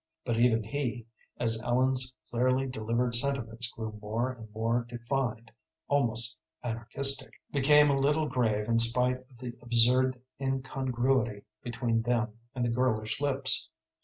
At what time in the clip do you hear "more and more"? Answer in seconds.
4.01-4.83